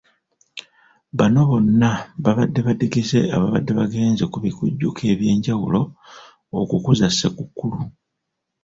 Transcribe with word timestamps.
Bano 1.17 1.39
bonna 1.49 1.91
babadde 2.23 2.59
badigize 2.67 3.19
ababadde 3.35 3.71
bagenze 3.79 4.23
ku 4.31 4.37
bikujjuko 4.45 5.01
eby'enjawulo 5.13 5.81
okukuza 6.59 7.07
ssekukkulu. 7.11 7.79